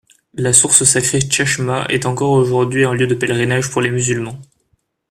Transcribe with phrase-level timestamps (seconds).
[0.33, 4.41] La source sacrée Tchachma est encore aujourd’hui un lieu de pèlerinage pour les musulmans.